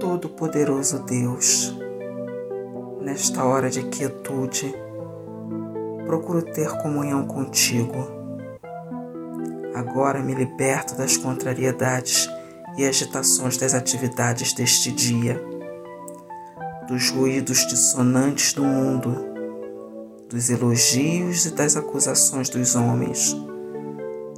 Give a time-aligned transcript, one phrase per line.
[0.00, 1.76] Todo-Poderoso Deus,
[3.02, 4.74] nesta hora de quietude,
[6.06, 8.08] procuro ter comunhão contigo.
[9.74, 12.30] Agora me liberto das contrariedades
[12.78, 15.38] e agitações das atividades deste dia,
[16.88, 19.14] dos ruídos dissonantes do mundo,
[20.30, 23.36] dos elogios e das acusações dos homens,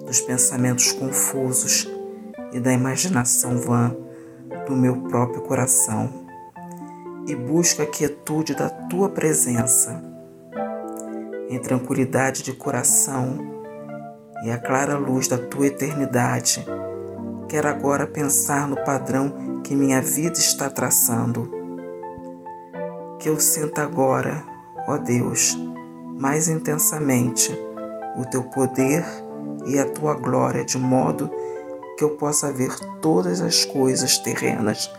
[0.05, 1.89] dos pensamentos confusos
[2.53, 3.97] e da imaginação vã
[4.67, 6.09] do meu próprio coração
[7.27, 10.03] e busco a quietude da tua presença.
[11.49, 13.39] Em tranquilidade de coração
[14.45, 16.65] e a clara luz da tua eternidade,
[17.49, 21.51] quero agora pensar no padrão que minha vida está traçando.
[23.19, 24.43] Que eu sinta agora,
[24.89, 25.57] ó Deus,
[26.19, 27.57] mais intensamente
[28.17, 29.05] o teu poder
[29.67, 31.52] e a tua glória, de modo que
[32.03, 34.91] eu possa ver todas as coisas terrenas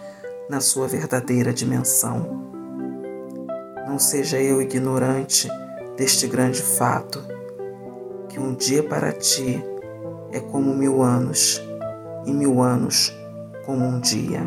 [0.50, 2.52] na sua verdadeira dimensão.
[3.88, 5.48] Não seja eu ignorante
[5.98, 7.24] deste grande fato,
[8.30, 9.64] que um dia para ti
[10.32, 11.62] é como mil anos,
[12.26, 13.14] e mil anos
[13.66, 14.42] como um dia.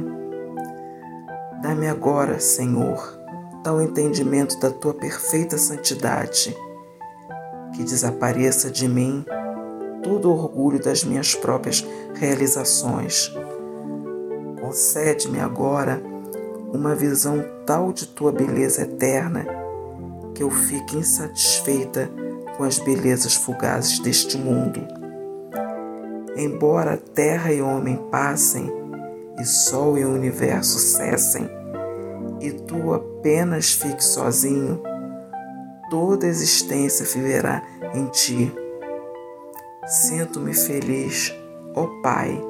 [1.63, 3.19] Dá-me agora, Senhor,
[3.63, 6.57] tal entendimento da tua perfeita santidade,
[7.75, 9.25] que desapareça de mim
[10.07, 13.35] todo o orgulho das minhas próprias realizações.
[14.61, 16.01] Concede-me agora
[16.73, 19.45] uma visão tal de tua beleza eterna
[20.33, 22.09] que eu fique insatisfeita
[22.57, 24.81] com as belezas fugazes deste mundo.
[26.37, 28.73] Embora terra e homem passem,
[29.41, 31.49] e sol e universo cessem,
[32.41, 34.81] e tu apenas fique sozinho,
[35.91, 38.53] toda a existência viverá em ti
[39.87, 41.33] Sinto-me feliz,
[41.73, 42.43] ó oh Pai,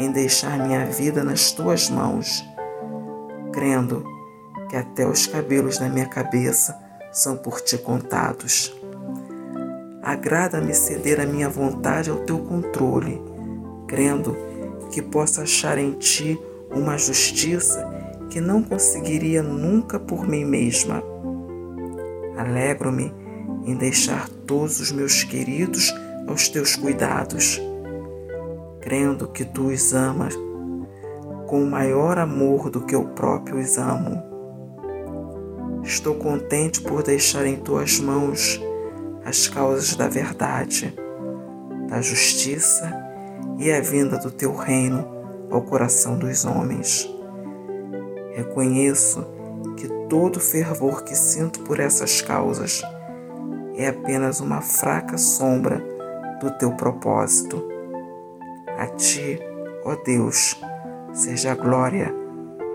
[0.00, 2.44] em deixar minha vida nas tuas mãos,
[3.52, 4.04] crendo
[4.68, 6.76] que até os cabelos da minha cabeça
[7.12, 8.74] são por ti contados.
[10.02, 13.22] Agrada-me ceder a minha vontade ao teu controle,
[13.86, 14.36] crendo
[14.90, 16.36] que posso achar em ti
[16.74, 17.88] uma justiça
[18.28, 21.00] que não conseguiria nunca por mim mesma.
[22.36, 23.14] Alegro-me
[23.64, 25.94] em deixar todos os meus queridos
[26.26, 27.60] aos teus cuidados,
[28.80, 30.34] crendo que tu os amas
[31.46, 34.22] com maior amor do que eu próprio os amo.
[35.82, 38.60] Estou contente por deixar em tuas mãos
[39.24, 40.92] as causas da verdade,
[41.88, 42.92] da justiça
[43.58, 45.06] e a vinda do teu reino
[45.50, 47.08] ao coração dos homens.
[48.34, 49.24] Reconheço
[49.76, 52.82] que todo o fervor que sinto por essas causas
[53.76, 55.95] é apenas uma fraca sombra
[56.40, 57.62] do teu propósito.
[58.78, 59.38] A ti,
[59.84, 60.60] ó Deus,
[61.12, 62.12] seja glória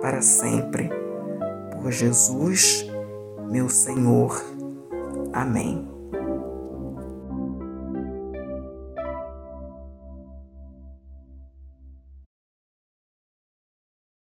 [0.01, 0.89] para sempre.
[1.71, 2.89] Por Jesus,
[3.49, 4.41] meu Senhor.
[5.33, 5.90] Amém.